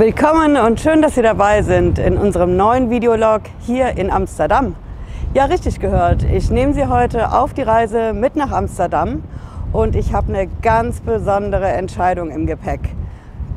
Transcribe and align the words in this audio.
Willkommen 0.00 0.56
und 0.56 0.80
schön, 0.80 1.02
dass 1.02 1.16
Sie 1.16 1.20
dabei 1.20 1.60
sind 1.60 1.98
in 1.98 2.16
unserem 2.16 2.56
neuen 2.56 2.88
Videolog 2.88 3.42
hier 3.66 3.98
in 3.98 4.10
Amsterdam. 4.10 4.74
Ja, 5.34 5.44
richtig 5.44 5.78
gehört. 5.78 6.22
Ich 6.22 6.48
nehme 6.48 6.72
Sie 6.72 6.86
heute 6.86 7.34
auf 7.34 7.52
die 7.52 7.60
Reise 7.60 8.14
mit 8.14 8.34
nach 8.34 8.50
Amsterdam 8.50 9.22
und 9.74 9.94
ich 9.94 10.14
habe 10.14 10.32
eine 10.32 10.46
ganz 10.62 11.02
besondere 11.02 11.68
Entscheidung 11.68 12.30
im 12.30 12.46
Gepäck. 12.46 12.80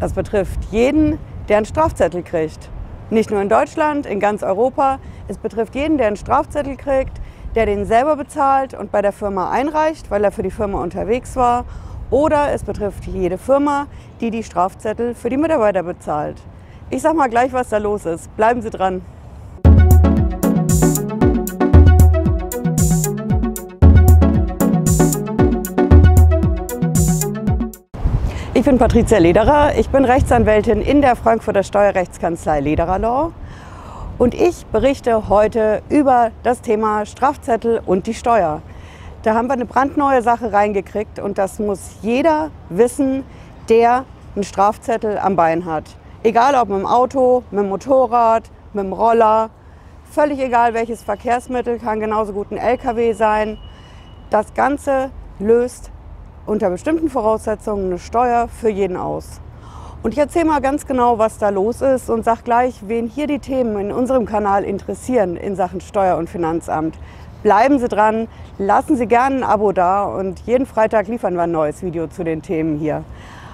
Das 0.02 0.12
betrifft 0.12 0.60
jeden, 0.70 1.18
der 1.48 1.56
einen 1.56 1.66
Strafzettel 1.66 2.24
kriegt. 2.24 2.70
Nicht 3.10 3.32
nur 3.32 3.42
in 3.42 3.48
Deutschland, 3.48 4.06
in 4.06 4.20
ganz 4.20 4.44
Europa. 4.44 5.00
Es 5.30 5.38
betrifft 5.38 5.76
jeden, 5.76 5.98
der 5.98 6.08
einen 6.08 6.18
Strafzettel 6.18 6.76
kriegt, 6.76 7.22
der 7.56 7.68
den 7.68 7.86
selber 7.86 8.18
bezahlt 8.18 8.74
und 8.74 8.92
bei 8.92 9.02
der 9.02 9.14
Firma 9.14 9.50
einreicht, 9.50 10.12
weil 10.12 10.26
er 10.26 10.32
für 10.34 10.44
die 10.44 10.52
Firma 10.52 10.84
unterwegs 10.84 11.38
war 11.38 11.64
oder 12.14 12.54
es 12.54 12.64
betrifft 12.64 13.06
jede 13.08 13.40
Firma, 13.40 13.88
die 14.22 14.30
die 14.30 14.44
Strafzettel 14.44 15.16
für 15.16 15.32
die 15.32 15.38
Mitarbeiter 15.38 15.82
bezahlt. 15.82 16.38
Ich 16.92 17.02
sag 17.02 17.16
mal 17.16 17.28
gleich, 17.28 17.52
was 17.54 17.70
da 17.70 17.80
los 17.80 18.06
ist. 18.06 18.34
Bleiben 18.38 18.62
Sie 18.62 18.70
dran. 18.70 19.02
Ich 28.54 28.64
bin 28.64 28.78
Patricia 28.78 29.18
Lederer, 29.18 29.76
ich 29.76 29.90
bin 29.90 30.06
Rechtsanwältin 30.06 30.84
in 30.84 31.02
der 31.02 31.16
Frankfurter 31.16 31.64
Steuerrechtskanzlei 31.64 32.60
Lederer 32.60 33.00
Law 33.00 33.32
und 34.20 34.36
ich 34.36 34.68
berichte 34.68 35.30
heute 35.30 35.82
über 35.90 36.30
das 36.44 36.62
Thema 36.62 37.08
Strafzettel 37.08 37.82
und 37.84 38.06
die 38.06 38.14
Steuer. 38.14 38.62
Da 39.24 39.36
haben 39.36 39.48
wir 39.48 39.54
eine 39.54 39.66
brandneue 39.66 40.22
Sache 40.22 40.52
reingekriegt 40.52 41.18
und 41.18 41.38
das 41.38 41.58
muss 41.58 41.80
jeder 42.02 42.52
wissen, 42.68 43.24
der 43.70 44.04
einen 44.36 44.44
Strafzettel 44.44 45.18
am 45.18 45.38
Bein 45.38 45.64
hat. 45.64 45.86
Egal 46.24 46.56
ob 46.56 46.68
mit 46.68 46.80
dem 46.80 46.86
Auto, 46.86 47.44
mit 47.50 47.62
dem 47.62 47.70
Motorrad, 47.70 48.52
mit 48.74 48.84
dem 48.84 48.92
Roller, 48.92 49.50
völlig 50.12 50.40
egal 50.40 50.74
welches 50.74 51.04
Verkehrsmittel, 51.04 51.80
kann 51.80 52.02
genauso 52.02 52.34
gut 52.34 52.52
ein 52.52 52.58
LKW 52.58 53.14
sein. 53.14 53.58
Das 54.30 54.54
Ganze 54.56 55.10
löst 55.40 55.90
unter 56.46 56.70
bestimmten 56.70 57.10
Voraussetzungen 57.10 57.86
eine 57.86 58.00
Steuer 58.00 58.50
für 58.50 58.70
jeden 58.70 58.98
aus. 58.98 59.40
Und 60.04 60.12
ich 60.12 60.18
erzähle 60.18 60.46
mal 60.46 60.60
ganz 60.60 60.86
genau, 60.86 61.18
was 61.18 61.38
da 61.38 61.48
los 61.48 61.80
ist 61.80 62.10
und 62.10 62.26
sage 62.26 62.42
gleich, 62.44 62.82
wen 62.88 63.08
hier 63.08 63.26
die 63.26 63.40
Themen 63.40 63.80
in 63.80 63.92
unserem 63.94 64.26
Kanal 64.26 64.66
interessieren 64.66 65.38
in 65.38 65.56
Sachen 65.56 65.80
Steuer- 65.80 66.18
und 66.18 66.30
Finanzamt. 66.30 66.98
Bleiben 67.44 67.78
Sie 67.78 67.90
dran, 67.90 68.30
lassen 68.58 68.96
Sie 68.96 69.06
gerne 69.06 69.36
ein 69.36 69.44
Abo 69.44 69.74
da 69.74 70.06
und 70.06 70.40
jeden 70.46 70.66
Freitag 70.66 71.10
liefern 71.10 71.34
wir 71.34 71.42
ein 71.42 71.52
neues 71.52 71.84
Video 71.84 72.08
zu 72.08 72.24
den 72.24 72.42
Themen 72.42 72.80
hier. 72.80 73.04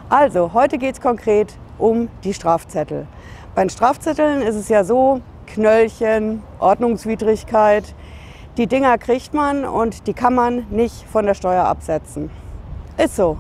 Also, 0.10 0.54
heute 0.54 0.78
geht 0.78 0.94
es 0.94 1.02
konkret 1.02 1.56
um 1.80 2.08
die 2.24 2.36
Strafzettel. 2.36 3.08
Bei 3.56 3.64
den 3.64 3.72
Strafzetteln 3.72 4.44
ist 4.44 4.56
es 4.56 4.70
ja 4.70 4.84
so, 4.84 5.22
Knöllchen, 5.48 6.44
Ordnungswidrigkeit, 6.60 7.96
die 8.58 8.68
Dinger 8.68 9.00
kriegt 9.00 9.34
man 9.34 9.66
und 9.66 10.06
die 10.06 10.14
kann 10.14 10.36
man 10.36 10.68
nicht 10.70 11.08
von 11.12 11.26
der 11.26 11.34
Steuer 11.34 11.66
absetzen. 11.66 12.30
Ist 13.04 13.16
so. 13.16 13.38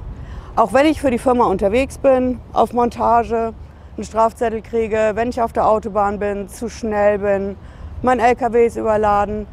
Auch 0.55 0.73
wenn 0.73 0.87
ich 0.87 0.99
für 0.99 1.11
die 1.11 1.19
Firma 1.19 1.45
unterwegs 1.45 1.99
bin, 1.99 2.39
auf 2.53 2.73
Montage, 2.73 3.53
einen 3.95 4.03
Strafzettel 4.03 4.63
kriege, 4.63 5.11
wenn 5.13 5.29
ich 5.29 5.43
auf 5.43 5.53
der 5.53 5.67
Autobahn 5.67 6.17
bin, 6.17 6.49
zu 6.49 6.69
schnell 6.69 7.19
bin, 7.19 7.55
mein 8.01 8.19
LKW 8.19 8.65
ist 8.65 8.77
überladen, 8.77 9.45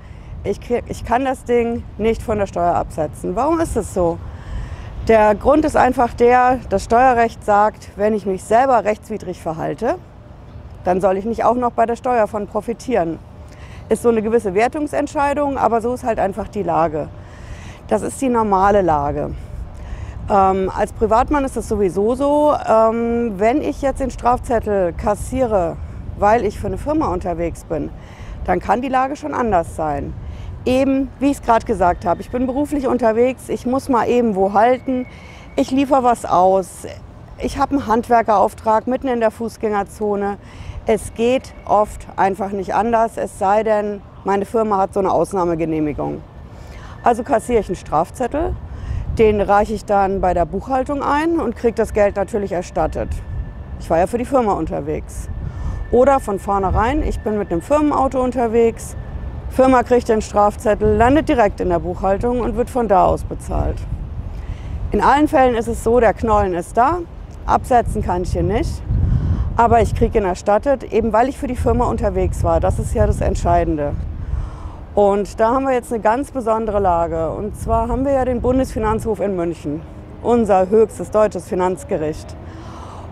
ich, 0.44 0.60
ich 0.86 1.04
kann 1.04 1.24
das 1.24 1.44
Ding 1.44 1.82
nicht 1.98 2.22
von 2.22 2.38
der 2.38 2.46
Steuer 2.46 2.74
absetzen. 2.74 3.36
Warum 3.36 3.60
ist 3.60 3.76
es 3.76 3.92
so? 3.92 4.18
Der 5.08 5.34
Grund 5.34 5.64
ist 5.64 5.76
einfach 5.76 6.14
der, 6.14 6.58
das 6.68 6.84
Steuerrecht 6.84 7.44
sagt, 7.44 7.90
wenn 7.96 8.12
ich 8.12 8.26
mich 8.26 8.42
selber 8.42 8.84
rechtswidrig 8.84 9.40
verhalte, 9.40 9.96
dann 10.84 11.00
soll 11.00 11.16
ich 11.16 11.24
nicht 11.24 11.44
auch 11.44 11.54
noch 11.54 11.72
bei 11.72 11.86
der 11.86 11.96
Steuer 11.96 12.26
von 12.26 12.46
profitieren. 12.46 13.18
Ist 13.88 14.02
so 14.02 14.08
eine 14.08 14.20
gewisse 14.20 14.54
Wertungsentscheidung, 14.54 15.58
aber 15.58 15.80
so 15.80 15.94
ist 15.94 16.02
halt 16.02 16.18
einfach 16.18 16.48
die 16.48 16.64
Lage. 16.64 17.08
Das 17.86 18.02
ist 18.02 18.20
die 18.20 18.28
normale 18.28 18.82
Lage. 18.82 19.30
Ähm, 20.28 20.72
als 20.76 20.92
Privatmann 20.92 21.44
ist 21.44 21.56
es 21.56 21.68
sowieso 21.68 22.16
so, 22.16 22.52
ähm, 22.68 23.34
wenn 23.36 23.62
ich 23.62 23.82
jetzt 23.82 24.00
den 24.00 24.10
Strafzettel 24.10 24.92
kassiere, 24.92 25.76
weil 26.18 26.44
ich 26.44 26.58
für 26.58 26.66
eine 26.66 26.78
Firma 26.78 27.12
unterwegs 27.12 27.64
bin, 27.64 27.90
dann 28.44 28.58
kann 28.58 28.82
die 28.82 28.88
Lage 28.88 29.14
schon 29.14 29.34
anders 29.34 29.76
sein 29.76 30.14
eben, 30.66 31.08
wie 31.20 31.30
ich 31.30 31.38
es 31.38 31.42
gerade 31.42 31.64
gesagt 31.64 32.04
habe, 32.04 32.20
ich 32.20 32.30
bin 32.30 32.46
beruflich 32.46 32.86
unterwegs, 32.86 33.48
ich 33.48 33.64
muss 33.64 33.88
mal 33.88 34.08
eben 34.08 34.34
wo 34.34 34.52
halten, 34.52 35.06
ich 35.54 35.70
liefere 35.70 36.02
was 36.02 36.26
aus, 36.26 36.86
ich 37.38 37.58
habe 37.58 37.72
einen 37.72 37.86
Handwerkerauftrag 37.86 38.86
mitten 38.86 39.08
in 39.08 39.20
der 39.20 39.30
Fußgängerzone. 39.30 40.38
Es 40.86 41.14
geht 41.14 41.54
oft 41.66 42.06
einfach 42.16 42.50
nicht 42.50 42.74
anders, 42.74 43.16
es 43.16 43.38
sei 43.38 43.62
denn, 43.62 44.00
meine 44.24 44.44
Firma 44.44 44.78
hat 44.78 44.94
so 44.94 45.00
eine 45.00 45.12
Ausnahmegenehmigung. 45.12 46.22
Also 47.02 47.22
kassiere 47.22 47.60
ich 47.60 47.68
einen 47.68 47.76
Strafzettel, 47.76 48.54
den 49.18 49.40
reiche 49.40 49.74
ich 49.74 49.84
dann 49.84 50.20
bei 50.20 50.34
der 50.34 50.44
Buchhaltung 50.44 51.02
ein 51.02 51.38
und 51.38 51.56
kriege 51.56 51.74
das 51.74 51.92
Geld 51.92 52.16
natürlich 52.16 52.52
erstattet. 52.52 53.08
Ich 53.80 53.90
war 53.90 53.98
ja 53.98 54.06
für 54.06 54.18
die 54.18 54.24
Firma 54.24 54.54
unterwegs. 54.54 55.28
Oder 55.90 56.20
von 56.20 56.38
vornherein, 56.38 57.02
ich 57.02 57.20
bin 57.20 57.38
mit 57.38 57.52
einem 57.52 57.62
Firmenauto 57.62 58.20
unterwegs, 58.22 58.96
Firma 59.56 59.82
kriegt 59.84 60.10
den 60.10 60.20
Strafzettel, 60.20 60.98
landet 60.98 61.30
direkt 61.30 61.62
in 61.62 61.70
der 61.70 61.78
Buchhaltung 61.78 62.40
und 62.40 62.58
wird 62.58 62.68
von 62.68 62.88
da 62.88 63.06
aus 63.06 63.24
bezahlt. 63.24 63.78
In 64.92 65.00
allen 65.00 65.28
Fällen 65.28 65.54
ist 65.54 65.66
es 65.66 65.82
so, 65.82 65.98
der 65.98 66.12
Knollen 66.12 66.52
ist 66.52 66.76
da, 66.76 66.98
absetzen 67.46 68.02
kann 68.02 68.24
ich 68.24 68.32
hier 68.32 68.42
nicht, 68.42 68.82
aber 69.56 69.80
ich 69.80 69.94
kriege 69.94 70.18
ihn 70.18 70.26
erstattet, 70.26 70.92
eben 70.92 71.10
weil 71.14 71.30
ich 71.30 71.38
für 71.38 71.46
die 71.46 71.56
Firma 71.56 71.86
unterwegs 71.86 72.44
war. 72.44 72.60
Das 72.60 72.78
ist 72.78 72.92
ja 72.92 73.06
das 73.06 73.22
Entscheidende. 73.22 73.94
Und 74.94 75.40
da 75.40 75.52
haben 75.52 75.64
wir 75.64 75.72
jetzt 75.72 75.90
eine 75.90 76.02
ganz 76.02 76.32
besondere 76.32 76.78
Lage. 76.78 77.30
Und 77.30 77.56
zwar 77.56 77.88
haben 77.88 78.04
wir 78.04 78.12
ja 78.12 78.26
den 78.26 78.42
Bundesfinanzhof 78.42 79.20
in 79.20 79.36
München, 79.36 79.80
unser 80.22 80.68
höchstes 80.68 81.10
deutsches 81.10 81.48
Finanzgericht. 81.48 82.36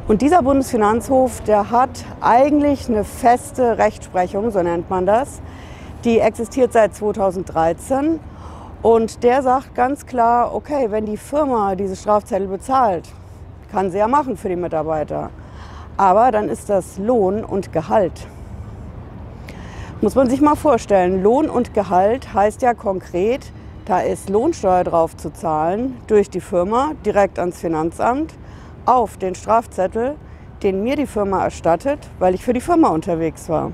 Und 0.09 0.21
dieser 0.21 0.43
Bundesfinanzhof, 0.43 1.41
der 1.41 1.71
hat 1.71 2.05
eigentlich 2.21 2.91
eine 2.91 3.05
feste 3.05 3.79
Rechtsprechung, 3.79 4.51
so 4.51 4.63
nennt 4.63 4.91
man 4.91 5.07
das. 5.07 5.41
Die 6.05 6.19
existiert 6.19 6.75
seit 6.75 6.95
2013 6.95 8.21
und 8.83 9.23
der 9.23 9.43
sagt 9.43 9.75
ganz 9.75 10.05
klar, 10.05 10.55
okay, 10.55 10.91
wenn 10.91 11.07
die 11.07 11.17
Firma 11.17 11.75
diese 11.77 11.97
Strafzettel 11.97 12.47
bezahlt, 12.47 13.09
kann 13.73 13.91
sie 13.91 13.97
ja 13.97 14.07
machen 14.07 14.37
für 14.37 14.51
die 14.51 14.57
Mitarbeiter. 14.57 15.31
Aber 15.97 16.31
dann 16.31 16.51
ist 16.51 16.69
das 16.69 16.99
Lohn 16.99 17.43
und 17.43 17.73
Gehalt. 17.73 18.27
Muss 20.03 20.15
man 20.15 20.29
sich 20.29 20.43
mal 20.43 20.57
vorstellen, 20.57 21.23
Lohn 21.23 21.49
und 21.49 21.73
Gehalt 21.73 22.35
heißt 22.35 22.61
ja 22.61 22.75
konkret, 22.75 23.51
da 23.87 24.01
ist 24.01 24.29
Lohnsteuer 24.29 24.85
drauf 24.85 25.17
zu 25.17 25.33
zahlen 25.33 25.97
durch 26.07 26.29
die 26.29 26.43
Firma 26.43 26.93
direkt 27.07 27.39
ans 27.39 27.61
Finanzamt 27.61 28.35
auf 28.85 29.17
den 29.17 29.35
Strafzettel, 29.35 30.17
den 30.63 30.83
mir 30.83 30.97
die 30.97 31.07
Firma 31.07 31.45
erstattet, 31.45 32.01
weil 32.19 32.35
ich 32.35 32.45
für 32.45 32.53
die 32.53 32.61
Firma 32.61 32.89
unterwegs 32.89 33.49
war 33.49 33.73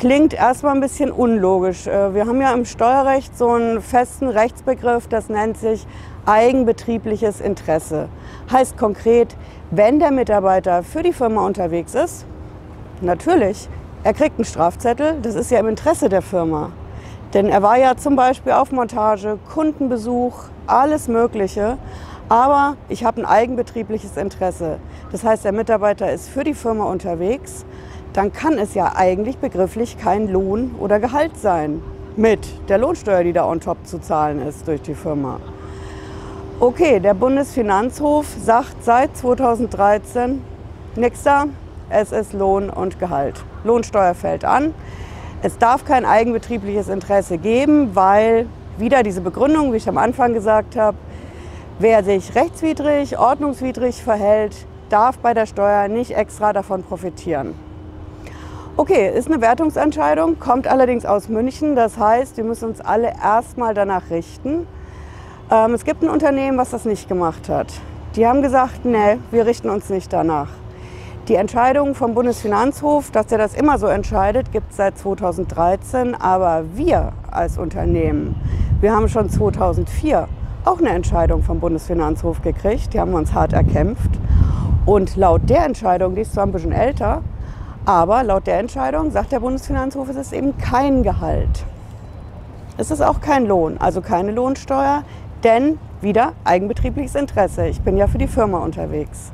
klingt 0.00 0.32
erstmal 0.32 0.74
ein 0.74 0.80
bisschen 0.80 1.12
unlogisch. 1.12 1.86
Äh, 1.86 2.14
wir 2.14 2.26
haben 2.26 2.40
ja 2.40 2.54
im 2.54 2.64
Steuerrecht 2.64 3.36
so 3.36 3.50
einen 3.50 3.82
festen 3.82 4.28
Rechtsbegriff, 4.28 5.06
das 5.08 5.28
nennt 5.28 5.58
sich 5.58 5.86
eigenbetriebliches 6.24 7.42
Interesse. 7.42 8.08
Heißt 8.50 8.78
konkret, 8.78 9.36
wenn 9.70 9.98
der 9.98 10.10
Mitarbeiter 10.10 10.82
für 10.82 11.02
die 11.02 11.12
Firma 11.12 11.46
unterwegs 11.46 11.94
ist, 11.94 12.24
natürlich, 13.02 13.68
er 14.02 14.14
kriegt 14.14 14.38
einen 14.38 14.46
Strafzettel, 14.46 15.18
das 15.20 15.34
ist 15.34 15.50
ja 15.50 15.60
im 15.60 15.68
Interesse 15.68 16.08
der 16.08 16.22
Firma. 16.22 16.72
Denn 17.34 17.50
er 17.50 17.62
war 17.62 17.78
ja 17.78 17.94
zum 17.94 18.16
Beispiel 18.16 18.52
auf 18.52 18.72
Montage, 18.72 19.38
Kundenbesuch, 19.52 20.44
alles 20.66 21.08
Mögliche. 21.08 21.76
Aber 22.30 22.76
ich 22.88 23.04
habe 23.04 23.20
ein 23.20 23.26
eigenbetriebliches 23.26 24.16
Interesse. 24.16 24.78
Das 25.12 25.24
heißt, 25.24 25.44
der 25.44 25.52
Mitarbeiter 25.52 26.10
ist 26.10 26.30
für 26.30 26.42
die 26.42 26.54
Firma 26.54 26.84
unterwegs 26.84 27.66
dann 28.12 28.32
kann 28.32 28.58
es 28.58 28.74
ja 28.74 28.92
eigentlich 28.96 29.38
begrifflich 29.38 29.98
kein 29.98 30.28
Lohn 30.28 30.74
oder 30.78 30.98
Gehalt 31.00 31.36
sein 31.36 31.82
mit 32.16 32.40
der 32.68 32.78
Lohnsteuer, 32.78 33.22
die 33.22 33.32
da 33.32 33.46
on 33.46 33.60
top 33.60 33.86
zu 33.86 34.00
zahlen 34.00 34.46
ist 34.46 34.66
durch 34.66 34.82
die 34.82 34.94
Firma. 34.94 35.40
Okay, 36.58 37.00
der 37.00 37.14
Bundesfinanzhof 37.14 38.26
sagt 38.38 38.84
seit 38.84 39.16
2013 39.16 40.42
nichts 40.96 41.22
da, 41.22 41.46
es 41.88 42.12
ist 42.12 42.32
Lohn 42.32 42.68
und 42.68 42.98
Gehalt. 42.98 43.42
Lohnsteuer 43.64 44.14
fällt 44.14 44.44
an. 44.44 44.74
Es 45.42 45.56
darf 45.56 45.84
kein 45.84 46.04
eigenbetriebliches 46.04 46.88
Interesse 46.88 47.38
geben, 47.38 47.94
weil 47.94 48.46
wieder 48.76 49.02
diese 49.02 49.20
Begründung, 49.20 49.72
wie 49.72 49.78
ich 49.78 49.88
am 49.88 49.98
Anfang 49.98 50.34
gesagt 50.34 50.76
habe, 50.76 50.98
wer 51.78 52.04
sich 52.04 52.34
rechtswidrig, 52.34 53.18
ordnungswidrig 53.18 54.02
verhält, 54.02 54.66
darf 54.90 55.18
bei 55.18 55.32
der 55.32 55.46
Steuer 55.46 55.88
nicht 55.88 56.10
extra 56.16 56.52
davon 56.52 56.82
profitieren. 56.82 57.54
Okay, 58.76 59.10
ist 59.14 59.30
eine 59.30 59.40
Wertungsentscheidung, 59.42 60.38
kommt 60.38 60.66
allerdings 60.66 61.04
aus 61.04 61.28
München. 61.28 61.74
Das 61.76 61.98
heißt, 61.98 62.36
wir 62.36 62.44
müssen 62.44 62.70
uns 62.70 62.80
alle 62.80 63.12
erstmal 63.22 63.74
danach 63.74 64.10
richten. 64.10 64.66
Ähm, 65.50 65.74
es 65.74 65.84
gibt 65.84 66.02
ein 66.02 66.08
Unternehmen, 66.08 66.56
was 66.56 66.70
das 66.70 66.84
nicht 66.84 67.08
gemacht 67.08 67.48
hat. 67.48 67.66
Die 68.16 68.26
haben 68.26 68.42
gesagt, 68.42 68.84
nee, 68.84 69.18
wir 69.32 69.44
richten 69.44 69.68
uns 69.68 69.90
nicht 69.90 70.12
danach. 70.12 70.48
Die 71.28 71.34
Entscheidung 71.34 71.94
vom 71.94 72.14
Bundesfinanzhof, 72.14 73.10
dass 73.10 73.30
er 73.30 73.38
das 73.38 73.54
immer 73.54 73.76
so 73.76 73.86
entscheidet, 73.86 74.52
gibt 74.52 74.70
es 74.70 74.76
seit 74.78 74.96
2013. 74.96 76.14
Aber 76.14 76.64
wir 76.74 77.12
als 77.30 77.58
Unternehmen, 77.58 78.36
wir 78.80 78.94
haben 78.94 79.08
schon 79.08 79.28
2004 79.28 80.28
auch 80.64 80.78
eine 80.78 80.90
Entscheidung 80.90 81.42
vom 81.42 81.60
Bundesfinanzhof 81.60 82.40
gekriegt. 82.40 82.94
Die 82.94 83.00
haben 83.00 83.10
wir 83.10 83.18
uns 83.18 83.34
hart 83.34 83.52
erkämpft. 83.52 84.10
Und 84.86 85.16
laut 85.16 85.42
der 85.50 85.66
Entscheidung, 85.66 86.14
die 86.14 86.22
ist 86.22 86.32
zwar 86.32 86.46
ein 86.46 86.52
bisschen 86.52 86.72
älter, 86.72 87.22
aber 87.90 88.22
laut 88.22 88.46
der 88.46 88.60
Entscheidung 88.60 89.10
sagt 89.10 89.32
der 89.32 89.40
Bundesfinanzhof, 89.40 90.08
es 90.10 90.14
ist 90.14 90.32
eben 90.32 90.56
kein 90.58 91.02
Gehalt. 91.02 91.64
Es 92.78 92.92
ist 92.92 93.00
auch 93.00 93.20
kein 93.20 93.46
Lohn, 93.46 93.78
also 93.78 94.00
keine 94.00 94.30
Lohnsteuer, 94.30 95.02
denn 95.42 95.76
wieder 96.00 96.34
eigenbetriebliches 96.44 97.16
Interesse. 97.16 97.66
Ich 97.66 97.80
bin 97.80 97.96
ja 97.96 98.06
für 98.06 98.18
die 98.18 98.28
Firma 98.28 98.58
unterwegs. 98.58 99.32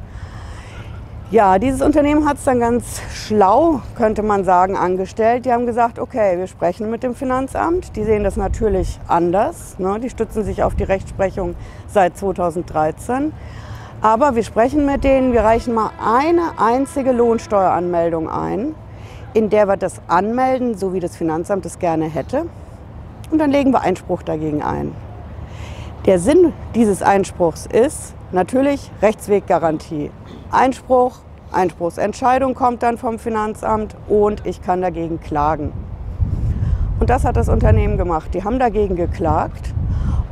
Ja, 1.30 1.58
dieses 1.58 1.82
Unternehmen 1.82 2.26
hat 2.26 2.38
es 2.38 2.44
dann 2.44 2.58
ganz 2.58 3.02
schlau, 3.12 3.82
könnte 3.94 4.22
man 4.22 4.44
sagen, 4.44 4.74
angestellt. 4.74 5.44
Die 5.44 5.52
haben 5.52 5.66
gesagt, 5.66 5.98
okay, 5.98 6.38
wir 6.38 6.46
sprechen 6.46 6.90
mit 6.90 7.02
dem 7.02 7.14
Finanzamt. 7.14 7.94
Die 7.94 8.04
sehen 8.04 8.24
das 8.24 8.36
natürlich 8.36 8.98
anders. 9.06 9.78
Ne? 9.78 10.00
Die 10.00 10.08
stützen 10.08 10.44
sich 10.44 10.62
auf 10.62 10.74
die 10.74 10.84
Rechtsprechung 10.84 11.56
seit 11.88 12.16
2013. 12.16 13.34
Aber 14.02 14.36
wir 14.36 14.42
sprechen 14.42 14.84
mit 14.84 15.04
denen, 15.04 15.32
wir 15.32 15.42
reichen 15.42 15.74
mal 15.74 15.90
eine 16.04 16.58
einzige 16.58 17.12
Lohnsteueranmeldung 17.12 18.28
ein, 18.28 18.74
in 19.32 19.48
der 19.48 19.66
wir 19.66 19.76
das 19.76 20.00
anmelden, 20.06 20.76
so 20.76 20.92
wie 20.92 21.00
das 21.00 21.16
Finanzamt 21.16 21.64
es 21.66 21.78
gerne 21.78 22.04
hätte. 22.04 22.46
Und 23.30 23.38
dann 23.38 23.50
legen 23.50 23.72
wir 23.72 23.80
Einspruch 23.80 24.22
dagegen 24.22 24.62
ein. 24.62 24.94
Der 26.04 26.18
Sinn 26.18 26.52
dieses 26.74 27.02
Einspruchs 27.02 27.66
ist 27.66 28.14
natürlich 28.32 28.90
Rechtsweggarantie. 29.02 30.10
Einspruch, 30.50 31.18
Einspruchsentscheidung 31.50 32.54
kommt 32.54 32.82
dann 32.82 32.98
vom 32.98 33.18
Finanzamt 33.18 33.96
und 34.08 34.46
ich 34.46 34.62
kann 34.62 34.82
dagegen 34.82 35.20
klagen. 35.20 35.72
Und 37.00 37.10
das 37.10 37.24
hat 37.24 37.36
das 37.36 37.48
Unternehmen 37.48 37.96
gemacht. 37.96 38.32
Die 38.34 38.44
haben 38.44 38.58
dagegen 38.58 38.94
geklagt 38.94 39.74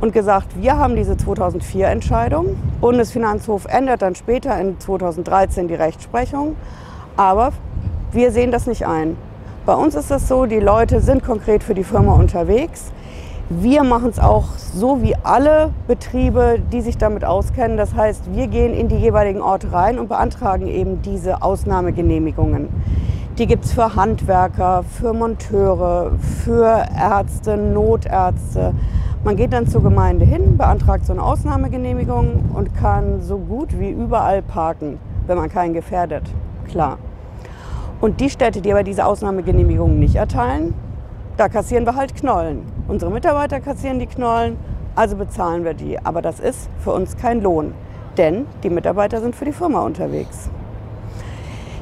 und 0.01 0.13
gesagt, 0.13 0.61
wir 0.61 0.77
haben 0.77 0.95
diese 0.95 1.17
2004 1.17 1.87
Entscheidung. 1.87 2.57
Bundesfinanzhof 2.81 3.65
ändert 3.65 4.01
dann 4.01 4.15
später 4.15 4.59
in 4.59 4.79
2013 4.79 5.67
die 5.67 5.75
Rechtsprechung, 5.75 6.55
aber 7.17 7.51
wir 8.11 8.31
sehen 8.31 8.51
das 8.51 8.67
nicht 8.67 8.85
ein. 8.85 9.17
Bei 9.65 9.73
uns 9.73 9.95
ist 9.95 10.11
es 10.11 10.27
so, 10.27 10.45
die 10.45 10.59
Leute 10.59 11.01
sind 11.01 11.23
konkret 11.23 11.63
für 11.63 11.73
die 11.73 11.83
Firma 11.83 12.13
unterwegs. 12.13 12.91
Wir 13.49 13.83
machen 13.83 14.09
es 14.09 14.19
auch 14.19 14.45
so 14.57 15.01
wie 15.01 15.15
alle 15.23 15.71
Betriebe, 15.87 16.59
die 16.71 16.81
sich 16.81 16.97
damit 16.97 17.23
auskennen. 17.23 17.77
Das 17.77 17.93
heißt, 17.93 18.33
wir 18.33 18.47
gehen 18.47 18.73
in 18.73 18.87
die 18.87 18.95
jeweiligen 18.95 19.41
Orte 19.41 19.71
rein 19.71 19.99
und 19.99 20.07
beantragen 20.07 20.67
eben 20.67 21.01
diese 21.01 21.41
Ausnahmegenehmigungen. 21.41 22.69
Die 23.37 23.47
gibt 23.47 23.65
es 23.65 23.73
für 23.73 23.95
Handwerker, 23.95 24.83
für 24.83 25.13
Monteure, 25.13 26.11
für 26.43 26.85
Ärzte, 26.97 27.57
Notärzte. 27.57 28.73
Man 29.25 29.37
geht 29.37 29.53
dann 29.53 29.65
zur 29.65 29.81
Gemeinde 29.81 30.23
hin, 30.23 30.55
beantragt 30.55 31.07
so 31.07 31.11
eine 31.11 31.23
Ausnahmegenehmigung 31.23 32.51
und 32.53 32.75
kann 32.75 33.23
so 33.23 33.39
gut 33.39 33.79
wie 33.79 33.89
überall 33.89 34.43
parken, 34.43 34.99
wenn 35.25 35.35
man 35.35 35.49
keinen 35.49 35.73
gefährdet. 35.73 36.21
Klar. 36.69 36.99
Und 38.01 38.19
die 38.19 38.29
Städte, 38.29 38.61
die 38.61 38.71
aber 38.71 38.83
diese 38.83 39.03
Ausnahmegenehmigungen 39.03 39.99
nicht 39.99 40.13
erteilen, 40.13 40.75
da 41.37 41.49
kassieren 41.49 41.87
wir 41.87 41.95
halt 41.95 42.15
Knollen. 42.15 42.61
Unsere 42.87 43.09
Mitarbeiter 43.09 43.59
kassieren 43.61 43.97
die 43.97 44.05
Knollen, 44.05 44.57
also 44.93 45.15
bezahlen 45.15 45.63
wir 45.63 45.73
die. 45.73 45.97
Aber 45.97 46.21
das 46.21 46.39
ist 46.39 46.69
für 46.77 46.91
uns 46.91 47.17
kein 47.17 47.41
Lohn, 47.41 47.73
denn 48.19 48.45
die 48.61 48.69
Mitarbeiter 48.69 49.21
sind 49.21 49.35
für 49.35 49.45
die 49.45 49.53
Firma 49.53 49.79
unterwegs. 49.79 50.51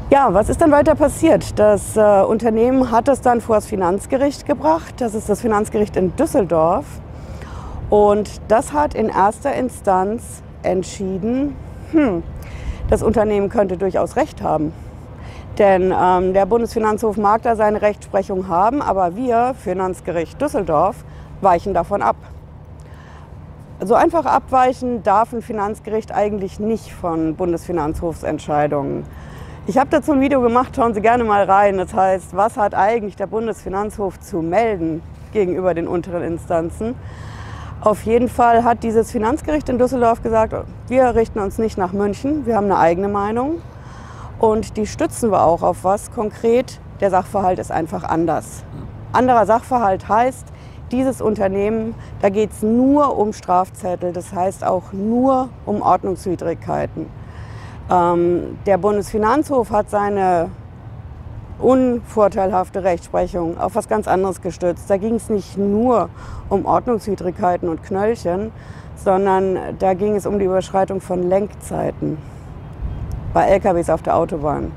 Ja, 0.09 0.33
was 0.33 0.47
ist 0.47 0.61
dann 0.61 0.71
weiter 0.71 0.95
passiert? 0.95 1.59
Das 1.59 1.97
äh, 1.97 2.21
Unternehmen 2.21 2.89
hat 2.89 3.09
es 3.09 3.19
dann 3.19 3.41
vor 3.41 3.55
das 3.55 3.65
Finanzgericht 3.65 4.45
gebracht. 4.45 4.93
Das 4.99 5.13
ist 5.13 5.27
das 5.27 5.41
Finanzgericht 5.41 5.97
in 5.97 6.15
Düsseldorf. 6.15 6.85
Und 7.89 8.41
das 8.47 8.73
hat 8.73 8.95
in 8.95 9.09
erster 9.09 9.53
Instanz 9.53 10.41
entschieden, 10.63 11.55
hm, 11.91 12.23
das 12.89 13.03
Unternehmen 13.03 13.49
könnte 13.49 13.77
durchaus 13.77 14.15
recht 14.15 14.41
haben. 14.41 14.73
Denn 15.57 15.93
ähm, 15.95 16.33
der 16.33 16.45
Bundesfinanzhof 16.47 17.17
mag 17.17 17.43
da 17.43 17.55
seine 17.55 17.81
Rechtsprechung 17.81 18.47
haben, 18.47 18.81
aber 18.81 19.15
wir, 19.15 19.53
Finanzgericht 19.59 20.41
Düsseldorf, 20.41 21.03
weichen 21.41 21.73
davon 21.73 22.01
ab. 22.01 22.15
So 23.79 23.95
einfach 23.95 24.25
abweichen 24.25 25.03
darf 25.03 25.33
ein 25.33 25.41
Finanzgericht 25.41 26.11
eigentlich 26.11 26.59
nicht 26.59 26.91
von 26.91 27.35
Bundesfinanzhofsentscheidungen. 27.35 29.03
Ich 29.67 29.77
habe 29.77 29.89
dazu 29.89 30.13
ein 30.13 30.21
Video 30.21 30.41
gemacht, 30.41 30.75
schauen 30.75 30.93
Sie 30.93 31.01
gerne 31.01 31.23
mal 31.23 31.43
rein. 31.43 31.77
Das 31.77 31.93
heißt, 31.93 32.35
was 32.35 32.57
hat 32.57 32.73
eigentlich 32.75 33.15
der 33.15 33.27
Bundesfinanzhof 33.27 34.19
zu 34.19 34.41
melden 34.41 35.01
gegenüber 35.33 35.73
den 35.73 35.87
unteren 35.87 36.23
Instanzen? 36.23 36.95
Auf 37.83 38.03
jeden 38.03 38.29
Fall 38.29 38.63
hat 38.63 38.81
dieses 38.83 39.11
Finanzgericht 39.11 39.67
in 39.67 39.77
Düsseldorf 39.77 40.23
gesagt, 40.23 40.55
wir 40.87 41.15
richten 41.15 41.39
uns 41.39 41.57
nicht 41.57 41.77
nach 41.77 41.91
München, 41.91 42.45
wir 42.45 42.55
haben 42.55 42.67
eine 42.67 42.77
eigene 42.77 43.09
Meinung. 43.09 43.61
Und 44.39 44.77
die 44.77 44.87
stützen 44.87 45.31
wir 45.31 45.43
auch 45.43 45.61
auf 45.63 45.83
was 45.83 46.09
konkret. 46.09 46.79
Der 47.01 47.09
Sachverhalt 47.09 47.59
ist 47.59 47.73
einfach 47.73 48.05
anders. 48.05 48.63
Anderer 49.11 49.45
Sachverhalt 49.45 50.07
heißt, 50.07 50.45
dieses 50.93 51.19
Unternehmen, 51.19 51.93
da 52.21 52.29
geht 52.29 52.51
es 52.53 52.61
nur 52.61 53.17
um 53.17 53.33
Strafzettel, 53.33 54.13
das 54.13 54.31
heißt 54.31 54.63
auch 54.63 54.93
nur 54.93 55.49
um 55.65 55.81
Ordnungswidrigkeiten. 55.81 57.07
Ähm, 57.91 58.59
der 58.65 58.77
Bundesfinanzhof 58.77 59.71
hat 59.71 59.89
seine 59.89 60.51
unvorteilhafte 61.59 62.83
Rechtsprechung 62.83 63.57
auf 63.57 63.75
was 63.75 63.87
ganz 63.87 64.07
anderes 64.07 64.41
gestützt. 64.41 64.89
Da 64.89 64.97
ging 64.97 65.15
es 65.15 65.29
nicht 65.29 65.57
nur 65.57 66.09
um 66.49 66.65
Ordnungswidrigkeiten 66.65 67.69
und 67.69 67.83
Knöllchen, 67.83 68.51
sondern 68.95 69.57
da 69.79 69.93
ging 69.93 70.15
es 70.15 70.25
um 70.25 70.39
die 70.39 70.45
Überschreitung 70.45 71.01
von 71.01 71.27
Lenkzeiten 71.29 72.17
bei 73.33 73.45
LKWs 73.47 73.89
auf 73.89 74.01
der 74.01 74.15
Autobahn. 74.15 74.71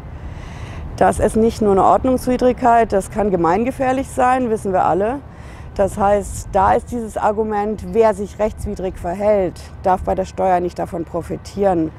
Das 0.97 1.19
ist 1.19 1.37
nicht 1.37 1.61
nur 1.61 1.73
eine 1.73 1.85
Ordnungswidrigkeit, 1.85 2.93
das 2.93 3.11
kann 3.11 3.31
gemeingefährlich 3.31 4.09
sein, 4.09 4.49
wissen 4.49 4.73
wir 4.73 4.87
alle. 4.87 5.21
Das 5.75 5.99
heißt, 5.99 6.49
da 6.53 6.73
ist 6.73 6.91
dieses 6.91 7.19
Argument, 7.19 7.85
wer 7.93 8.15
sich 8.15 8.39
rechtswidrig 8.39 8.99
verhält, 8.99 9.61
darf 9.83 10.03
bei 10.05 10.15
der 10.15 10.25
Steuer 10.25 10.61
nicht 10.61 10.79
davon 10.79 11.05
profitieren, 11.05 11.91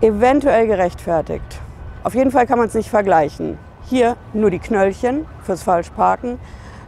eventuell 0.00 0.66
gerechtfertigt. 0.66 1.60
Auf 2.02 2.14
jeden 2.14 2.30
Fall 2.30 2.46
kann 2.46 2.58
man 2.58 2.68
es 2.68 2.74
nicht 2.74 2.88
vergleichen. 2.88 3.58
Hier 3.90 4.16
nur 4.34 4.50
die 4.50 4.58
Knöllchen 4.58 5.24
fürs 5.44 5.62
Falschparken, 5.62 6.38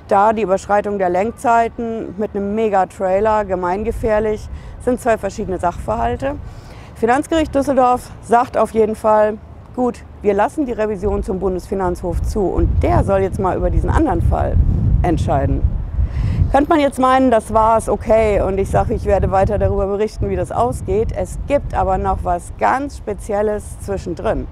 da 0.09 0.35
die 0.35 0.43
Überschreitung 0.43 0.99
der 0.99 1.09
Lenkzeiten 1.09 2.15
mit 2.19 2.37
einem 2.37 2.55
Mega-Trailer, 2.55 3.47
gemeingefährlich, 3.47 4.47
sind 4.85 5.01
zwei 5.01 5.17
verschiedene 5.17 5.59
Sachverhalte. 5.59 6.35
Finanzgericht 6.97 7.55
Düsseldorf 7.55 8.11
sagt 8.21 8.59
auf 8.59 8.73
jeden 8.73 8.97
Fall, 8.97 9.39
gut, 9.75 10.05
wir 10.21 10.35
lassen 10.35 10.67
die 10.67 10.73
Revision 10.73 11.23
zum 11.23 11.41
Bundesfinanzhof 11.41 12.21
zu 12.21 12.43
und 12.43 12.83
der 12.83 13.03
soll 13.03 13.21
jetzt 13.21 13.41
mal 13.41 13.57
über 13.57 13.71
diesen 13.71 13.89
anderen 13.89 14.21
Fall 14.21 14.57
entscheiden. 15.03 15.63
Könnte 16.53 16.69
man 16.69 16.81
jetzt 16.81 16.99
meinen, 16.99 17.31
das 17.31 17.55
war's, 17.55 17.89
okay, 17.89 18.43
und 18.43 18.59
ich 18.59 18.69
sage, 18.69 18.93
ich 18.93 19.07
werde 19.07 19.31
weiter 19.31 19.59
darüber 19.59 19.87
berichten, 19.87 20.29
wie 20.29 20.37
das 20.37 20.53
ausgeht. 20.53 21.13
Es 21.17 21.39
gibt 21.47 21.73
aber 21.73 21.97
noch 21.97 22.25
was 22.25 22.53
ganz 22.59 22.99
Spezielles 22.99 23.81
zwischendrin. 23.81 24.47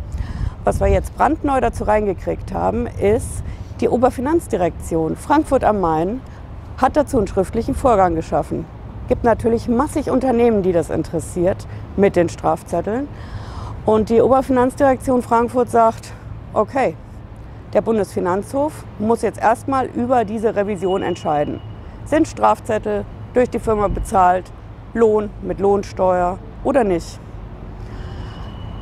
Was 0.68 0.80
wir 0.80 0.88
jetzt 0.88 1.16
brandneu 1.16 1.62
dazu 1.62 1.84
reingekriegt 1.84 2.52
haben, 2.52 2.86
ist, 2.86 3.42
die 3.80 3.88
Oberfinanzdirektion 3.88 5.16
Frankfurt 5.16 5.64
am 5.64 5.80
Main 5.80 6.20
hat 6.76 6.94
dazu 6.94 7.16
einen 7.16 7.26
schriftlichen 7.26 7.74
Vorgang 7.74 8.14
geschaffen 8.14 8.66
gibt 9.08 9.24
natürlich 9.24 9.68
massig 9.68 10.10
Unternehmen, 10.10 10.62
die 10.62 10.72
das 10.72 10.90
interessiert 10.90 11.66
mit 11.96 12.14
den 12.14 12.28
Strafzetteln. 12.28 13.08
Und 13.86 14.10
die 14.10 14.20
Oberfinanzdirektion 14.20 15.22
Frankfurt 15.22 15.70
sagt, 15.70 16.12
okay, 16.52 16.94
der 17.72 17.80
Bundesfinanzhof 17.80 18.84
muss 18.98 19.22
jetzt 19.22 19.40
erstmal 19.40 19.86
über 19.86 20.26
diese 20.26 20.54
Revision 20.54 21.00
entscheiden. 21.00 21.62
Sind 22.04 22.28
Strafzettel 22.28 23.06
durch 23.32 23.48
die 23.48 23.58
Firma 23.58 23.88
bezahlt, 23.88 24.52
Lohn 24.92 25.30
mit 25.40 25.60
Lohnsteuer 25.60 26.38
oder 26.62 26.84
nicht? 26.84 27.18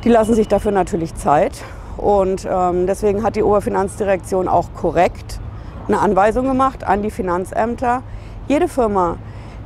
Die 0.03 0.09
lassen 0.09 0.33
sich 0.33 0.49
dafür 0.49 0.71
natürlich 0.71 1.15
Zeit 1.15 1.63
und 1.97 2.47
ähm, 2.49 2.87
deswegen 2.87 3.23
hat 3.23 3.35
die 3.35 3.43
Oberfinanzdirektion 3.43 4.47
auch 4.47 4.69
korrekt 4.73 5.39
eine 5.87 5.99
Anweisung 5.99 6.45
gemacht 6.47 6.83
an 6.83 7.01
die 7.01 7.11
Finanzämter. 7.11 8.03
Jede 8.47 8.67
Firma, 8.67 9.17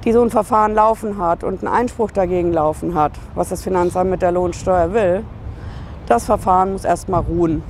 die 0.05 0.11
so 0.11 0.21
ein 0.21 0.29
Verfahren 0.29 0.73
laufen 0.73 1.17
hat 1.17 1.43
und 1.43 1.63
einen 1.63 1.73
Einspruch 1.73 2.11
dagegen 2.11 2.51
laufen 2.51 2.95
hat, 2.95 3.11
was 3.35 3.49
das 3.49 3.61
Finanzamt 3.61 4.09
mit 4.09 4.21
der 4.21 4.31
Lohnsteuer 4.31 4.93
will, 4.93 5.23
das 6.07 6.25
Verfahren 6.25 6.73
muss 6.73 6.85
erstmal 6.85 7.21
ruhen. 7.21 7.63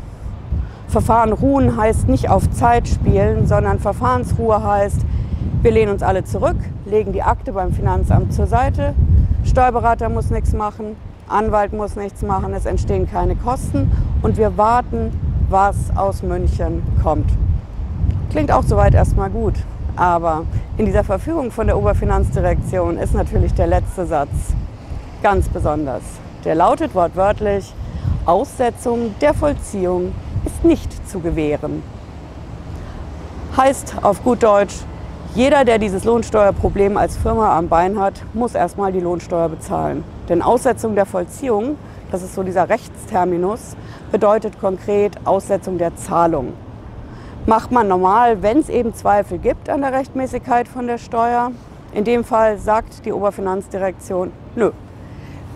Verfahren 0.88 1.32
ruhen 1.32 1.78
heißt 1.78 2.10
nicht 2.10 2.30
auf 2.30 2.50
Zeit 2.52 2.88
spielen, 2.88 3.48
sondern 3.48 3.80
Verfahrensruhe 3.80 4.64
heißt, 4.64 5.00
wir 5.62 5.72
lehnen 5.72 5.94
uns 5.94 6.04
alle 6.04 6.24
zurück, 6.24 6.58
legen 6.86 7.14
die 7.14 7.24
Akte 7.24 7.54
beim 7.54 7.72
Finanzamt 7.72 8.34
zur 8.34 8.48
Seite, 8.48 8.94
Steuerberater 9.44 10.10
muss 10.10 10.30
nichts 10.30 10.54
machen, 10.54 10.96
Anwalt 11.28 11.72
muss 11.72 11.96
nichts 11.96 12.22
machen, 12.22 12.54
es 12.54 12.66
entstehen 12.66 13.10
keine 13.10 13.36
Kosten 13.36 13.90
und 14.22 14.38
wir 14.38 14.58
warten, 14.58 15.12
was 15.50 15.76
aus 15.96 16.24
München 16.24 16.84
kommt. 17.04 17.30
Klingt 18.30 18.52
auch 18.52 18.64
soweit 18.64 18.94
erstmal 18.94 19.30
gut. 19.30 19.56
Aber 19.96 20.46
in 20.78 20.86
dieser 20.86 21.04
Verfügung 21.04 21.52
von 21.52 21.68
der 21.68 21.78
Oberfinanzdirektion 21.78 22.98
ist 22.98 23.14
natürlich 23.14 23.54
der 23.54 23.68
letzte 23.68 24.06
Satz 24.06 24.30
ganz 25.22 25.50
besonders. 25.50 26.02
Der 26.46 26.56
lautet 26.56 26.96
wortwörtlich, 26.96 27.74
Aussetzung 28.26 29.14
der 29.20 29.34
Vollziehung 29.34 30.14
ist 30.46 30.64
nicht 30.64 31.08
zu 31.08 31.20
gewähren. 31.20 31.84
Heißt 33.58 33.96
auf 34.02 34.24
gut 34.24 34.44
Deutsch, 34.44 34.76
jeder, 35.36 35.66
der 35.66 35.78
dieses 35.78 36.04
Lohnsteuerproblem 36.04 36.98
als 36.98 37.18
Firma 37.18 37.58
am 37.58 37.68
Bein 37.68 38.00
hat, 38.00 38.14
muss 38.34 38.56
erstmal 38.56 38.92
die 38.92 39.00
Lohnsteuer 39.00 39.50
bezahlen. 39.50 40.04
Denn 40.30 40.42
Aussetzung 40.42 40.96
der 40.96 41.06
Vollziehung, 41.06 41.78
das 42.12 42.22
ist 42.22 42.36
so 42.36 42.44
dieser 42.44 42.70
Rechtsterminus, 42.70 43.76
bedeutet 44.12 44.60
konkret 44.60 45.16
Aussetzung 45.26 45.78
der 45.78 45.96
Zahlung. 45.96 46.54
Macht 47.46 47.72
man 47.72 47.88
normal, 47.88 48.44
wenn 48.44 48.60
es 48.60 48.70
eben 48.70 48.94
Zweifel 48.94 49.40
gibt 49.40 49.70
an 49.70 49.82
der 49.82 49.94
Rechtmäßigkeit 49.94 50.68
von 50.68 50.86
der 50.86 50.98
Steuer. 50.98 51.52
In 51.94 52.04
dem 52.04 52.24
Fall 52.24 52.60
sagt 52.60 53.06
die 53.06 53.14
Oberfinanzdirektion, 53.14 54.32
nö. 54.56 54.72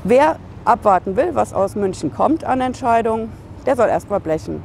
Wer 0.04 0.38
abwarten 0.64 1.16
will, 1.16 1.36
was 1.36 1.54
aus 1.54 1.76
München 1.76 2.14
kommt 2.14 2.44
an 2.44 2.62
Entscheidungen, 2.62 3.32
der 3.66 3.76
soll 3.76 3.88
erstmal 3.88 4.20
blechen. 4.20 4.64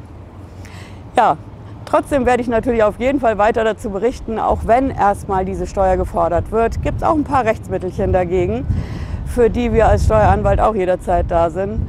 Ja, 1.17 1.37
trotzdem 1.85 2.25
werde 2.25 2.43
ich 2.43 2.49
natürlich 2.49 2.83
auf 2.83 2.99
jeden 2.99 3.21
Fall 3.21 3.37
weiter 3.37 3.65
dazu 3.65 3.91
berichten, 3.91 4.39
auch 4.39 4.61
wenn 4.65 4.91
erstmal 4.91 5.45
diese 5.45 5.67
Steuer 5.67 5.97
gefordert 5.97 6.51
wird, 6.53 6.83
gibt 6.83 6.99
es 6.99 7.03
auch 7.03 7.15
ein 7.15 7.25
paar 7.25 7.45
Rechtsmittelchen 7.45 8.13
dagegen, 8.13 8.67
für 9.31 9.51
die 9.51 9.73
wir 9.73 9.89
als 9.89 10.05
Steueranwalt 10.05 10.61
auch 10.61 10.75
jederzeit 10.75 11.31
da 11.31 11.51
sind. 11.51 11.89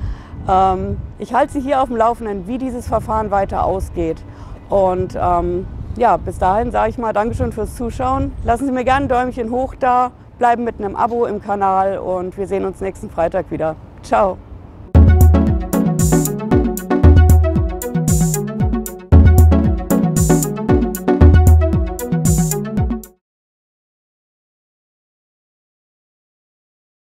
Ähm, 0.50 0.98
ich 1.20 1.34
halte 1.34 1.54
Sie 1.54 1.62
hier 1.62 1.82
auf 1.82 1.90
dem 1.90 1.98
Laufenden, 1.98 2.48
wie 2.48 2.58
dieses 2.58 2.88
Verfahren 2.88 3.32
weiter 3.32 3.66
ausgeht. 3.66 4.24
Und 4.70 5.18
ähm, 5.20 5.68
ja, 5.98 6.18
bis 6.18 6.38
dahin 6.38 6.72
sage 6.72 6.90
ich 6.90 6.98
mal 6.98 7.14
Dankeschön 7.14 7.52
fürs 7.52 7.76
Zuschauen. 7.76 8.32
Lassen 8.44 8.66
Sie 8.66 8.72
mir 8.72 8.84
gerne 8.84 9.06
ein 9.06 9.10
Däumchen 9.10 9.52
hoch 9.52 9.76
da, 9.80 10.12
bleiben 10.40 10.64
mit 10.64 10.80
einem 10.80 10.96
Abo 10.96 11.26
im 11.26 11.42
Kanal 11.42 11.98
und 11.98 12.38
wir 12.38 12.48
sehen 12.48 12.66
uns 12.66 12.80
nächsten 12.80 13.10
Freitag 13.10 13.52
wieder. 13.52 13.76
Ciao. 14.02 14.38